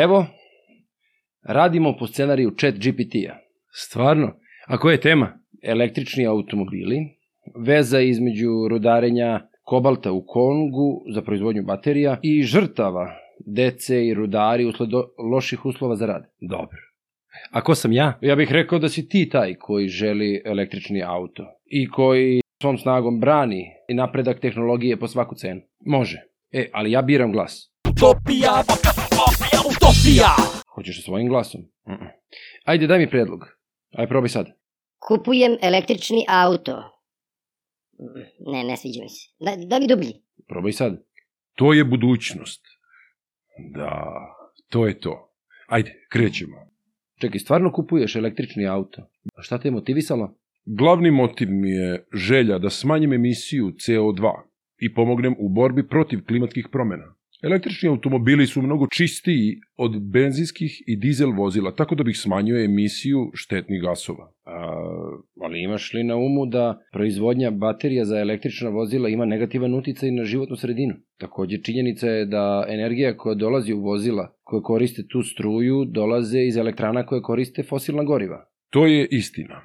[0.00, 0.26] Evo,
[1.44, 3.36] radimo po scenariju chat GPT-a.
[3.72, 4.32] Stvarno?
[4.66, 5.38] A koja je tema?
[5.62, 6.96] Električni automobili,
[7.66, 13.14] veza između rudarenja kobalta u Kongu za proizvodnju baterija i žrtava
[13.46, 14.88] dece i rudari usled
[15.32, 16.22] loših uslova za rad.
[16.40, 16.78] Dobro.
[17.50, 18.18] A ko sam ja?
[18.20, 23.20] Ja bih rekao da si ti taj koji želi električni auto i koji svom snagom
[23.20, 25.60] brani i napredak tehnologije po svaku cenu.
[25.86, 26.18] Može.
[26.52, 27.72] E, ali ja biram glas.
[27.88, 29.01] Utopija, utopija,
[29.82, 30.36] utopija!
[30.74, 31.60] Hoćeš sa svojim glasom?
[31.60, 32.08] Mm -mm.
[32.64, 33.40] Ajde, daj mi predlog.
[33.90, 34.46] Ajde, probaj sad.
[35.08, 36.82] Kupujem električni auto.
[38.52, 39.28] Ne, ne sviđa mi se.
[39.40, 40.12] Da, da mi dublji.
[40.48, 41.04] Probaj sad.
[41.54, 42.66] To je budućnost.
[43.74, 44.12] Da,
[44.68, 45.34] to je to.
[45.66, 46.56] Ajde, krećemo.
[47.20, 49.02] Čekaj, stvarno kupuješ električni auto?
[49.34, 50.38] A šta te je motivisalo?
[50.64, 54.32] Glavni motiv mi je želja da smanjim emisiju CO2
[54.78, 57.14] i pomognem u borbi protiv klimatskih promena.
[57.42, 63.30] Električni automobili su mnogo čistiji od benzinskih i dizel vozila, tako da bih smanjio emisiju
[63.34, 64.32] štetnih gasova.
[64.44, 64.52] A,
[65.40, 70.24] ali imaš li na umu da proizvodnja baterija za električna vozila ima negativan uticaj na
[70.24, 70.94] životnu sredinu?
[71.18, 76.56] Takođe, činjenica je da energija koja dolazi u vozila koje koriste tu struju dolaze iz
[76.56, 78.44] elektrana koje koriste fosilna goriva.
[78.70, 79.62] To je istina.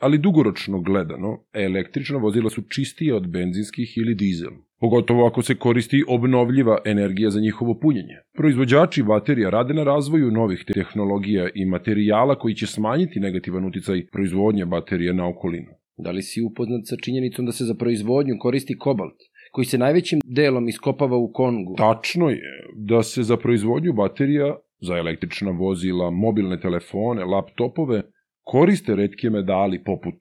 [0.00, 6.04] Ali dugoročno gledano, električna vozila su čistije od benzinskih ili dizel pogotovo ako se koristi
[6.08, 8.16] obnovljiva energija za njihovo punjenje.
[8.36, 14.64] Proizvođači baterija rade na razvoju novih tehnologija i materijala koji će smanjiti negativan uticaj proizvodnje
[14.64, 15.70] baterije na okolinu.
[15.96, 19.18] Da li si upoznat sa činjenicom da se za proizvodnju koristi kobalt,
[19.52, 21.74] koji se najvećim delom iskopava u Kongu?
[21.76, 28.02] Tačno je da se za proizvodnju baterija za električna vozila, mobilne telefone, laptopove
[28.42, 30.14] koriste redke medali poput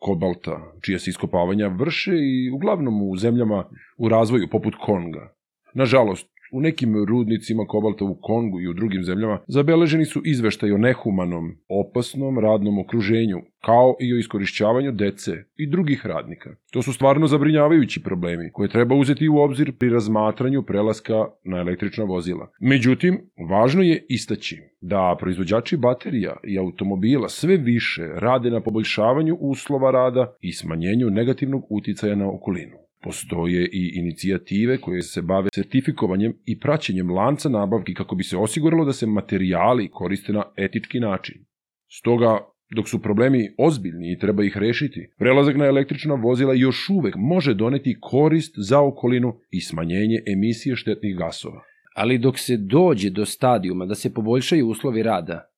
[0.00, 3.64] kobalta, čija se iskopavanja vrše i uglavnom u zemljama
[3.98, 5.34] u razvoju poput Konga.
[5.74, 10.78] Nažalost, U nekim rudnicima kobalta u Kongu i u drugim zemljama zabeleženi su izveštaj o
[10.78, 16.50] nehumanom, opasnom radnom okruženju, kao i o iskorišćavanju dece i drugih radnika.
[16.72, 22.04] To su stvarno zabrinjavajući problemi koje treba uzeti u obzir pri razmatranju prelaska na električna
[22.04, 22.50] vozila.
[22.60, 29.90] Međutim, važno je istaći da proizvođači baterija i automobila sve više rade na poboljšavanju uslova
[29.90, 32.76] rada i smanjenju negativnog uticaja na okolinu.
[33.02, 38.84] Postoje i inicijative koje se bave sertifikovanjem i praćenjem lanca nabavki kako bi se osiguralo
[38.84, 41.44] da se materijali koriste na etički način.
[41.88, 42.38] Stoga,
[42.76, 47.54] dok su problemi ozbiljni i treba ih rešiti, prelazak na električna vozila još uvek može
[47.54, 51.62] doneti korist za okolinu i smanjenje emisije štetnih gasova.
[51.94, 55.50] Ali dok se dođe do stadijuma da se poboljšaju uslovi rada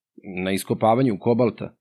[0.44, 1.76] na iskopavanju kobalta,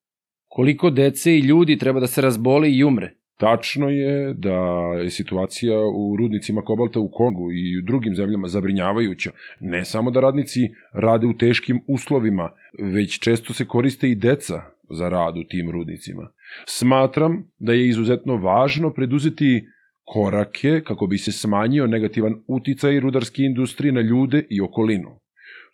[0.47, 3.20] koliko dece i ljudi treba da se razboli i umre?
[3.41, 4.57] Tačno je da
[5.03, 9.31] je situacija u rudnicima kobalta u Kongu i u drugim zemljama zabrinjavajuća.
[9.59, 10.59] Ne samo da radnici
[10.93, 16.27] rade u teškim uslovima, već često se koriste i deca za rad u tim rudnicima.
[16.67, 19.65] Smatram da je izuzetno važno preduzeti
[20.03, 25.19] korake kako bi se smanjio negativan uticaj rudarske industrije na ljude i okolinu.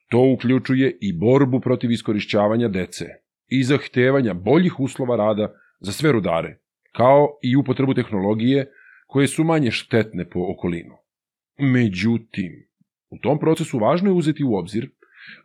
[0.09, 3.05] To uključuje i borbu protiv iskorišćavanja dece
[3.47, 6.57] i zahtevanja boljih uslova rada za sve rudare,
[6.97, 8.71] kao i upotrebu tehnologije
[9.07, 10.95] koje su manje štetne po okolinu.
[11.59, 12.51] Međutim,
[13.09, 14.89] u tom procesu važno je uzeti u obzir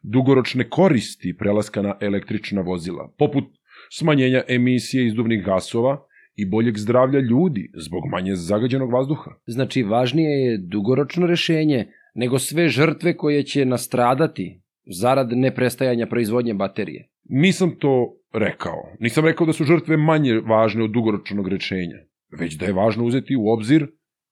[0.03, 3.45] dugoročne koristi prelaska na električna vozila, poput
[3.91, 9.31] smanjenja emisije izduvnih gasova i boljeg zdravlja ljudi zbog manje zagađenog vazduha.
[9.47, 17.09] Znači, važnije je dugoročno rešenje nego sve žrtve koje će nastradati zarad neprestajanja proizvodnje baterije.
[17.25, 18.97] Nisam to rekao.
[19.01, 21.99] Nisam rekao da su žrtve manje važne od dugoročnog rečenja,
[22.39, 23.87] već da je važno uzeti u obzir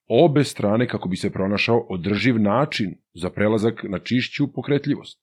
[0.07, 5.23] obe strane kako bi se pronašao održiv način za prelazak na čišću pokretljivost.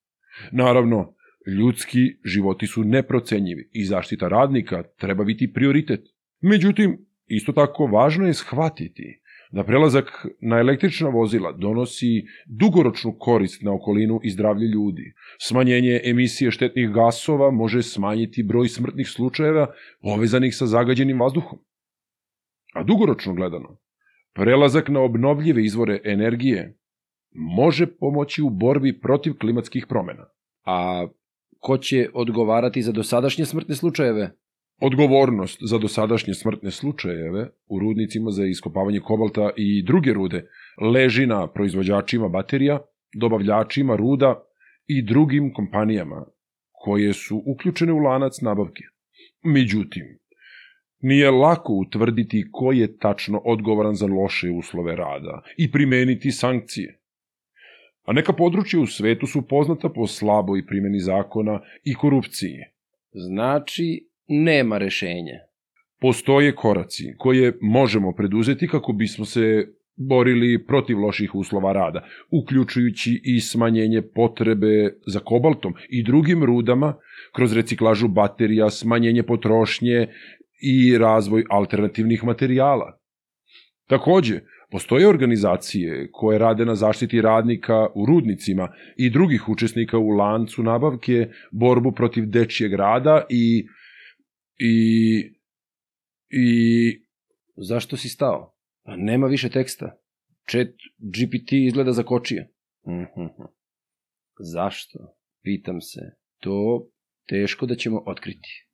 [0.52, 1.14] Naravno,
[1.48, 6.02] ljudski životi su neprocenjivi i zaštita radnika treba biti prioritet.
[6.42, 9.22] Međutim, isto tako važno je shvatiti
[9.52, 15.14] da prelazak na električna vozila donosi dugoročnu korist na okolinu i zdravlje ljudi.
[15.40, 21.60] Smanjenje emisije štetnih gasova može smanjiti broj smrtnih slučajeva povezanih sa zagađenim vazduhom.
[22.74, 23.78] A dugoročno gledano,
[24.34, 26.78] prelazak na obnovljive izvore energije
[27.32, 30.26] može pomoći u borbi protiv klimatskih promena.
[30.66, 31.08] A
[31.60, 34.36] ko će odgovarati za dosadašnje smrtne slučajeve?
[34.82, 40.48] Odgovornost za dosadašnje smrtne slučajeve u rudnicima za iskopavanje kobalta i druge rude
[40.94, 42.80] leži na proizvođačima baterija,
[43.16, 44.44] dobavljačima ruda
[44.88, 46.26] i drugim kompanijama
[46.72, 48.84] koje su uključene u lanac nabavke.
[49.44, 50.20] Međutim,
[51.00, 57.00] nije lako utvrditi ko je tačno odgovoran za loše uslove rada i primeniti sankcije.
[58.04, 62.58] A neka područja u svetu su poznata po slaboj primjeni zakona i korupciji.
[63.12, 65.40] Znači, nema rešenja.
[66.02, 73.40] Postoje koraci koje možemo preduzeti kako bismo se borili protiv loših uslova rada, uključujući i
[73.40, 76.94] smanjenje potrebe za kobaltom i drugim rudama
[77.36, 80.08] kroz reciklažu baterija, smanjenje potrošnje
[80.62, 83.00] i razvoj alternativnih materijala.
[83.88, 84.40] Takođe,
[84.72, 91.28] postoje organizacije koje rade na zaštiti radnika u rudnicima i drugih učesnika u lancu nabavke,
[91.52, 93.68] borbu protiv dečijeg rada i
[94.58, 95.38] i
[96.30, 97.08] i
[97.58, 98.54] Zašto si stao?
[98.84, 99.98] Pa nema više teksta.
[100.50, 100.68] Chat
[100.98, 102.46] GPT izgleda zakočio.
[102.88, 103.26] Mhm.
[104.40, 105.00] Zašto?
[105.44, 106.00] Pitam se.
[106.40, 106.88] To
[107.28, 108.68] teško da ćemo otkriti.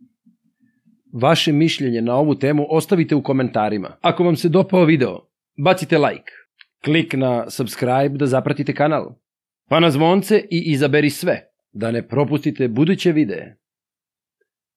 [1.13, 3.97] Vaše mišljenje na ovu temu ostavite u komentarima.
[4.01, 5.29] Ako vam se dopao video,
[5.63, 6.31] bacite like.
[6.83, 9.15] Klik na subscribe da zapratite kanal.
[9.69, 13.57] Pa na zvonce i izaberi sve, da ne propustite buduće videe.